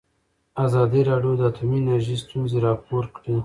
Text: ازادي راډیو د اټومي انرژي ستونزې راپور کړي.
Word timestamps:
ازادي 0.65 1.01
راډیو 1.09 1.33
د 1.37 1.41
اټومي 1.49 1.77
انرژي 1.81 2.15
ستونزې 2.23 2.57
راپور 2.67 3.03
کړي. 3.15 3.35